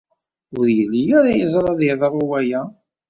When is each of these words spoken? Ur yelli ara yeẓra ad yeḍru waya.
Ur 0.57 0.65
yelli 0.77 1.03
ara 1.19 1.31
yeẓra 1.39 1.69
ad 1.73 1.81
yeḍru 1.83 2.23
waya. 2.29 2.61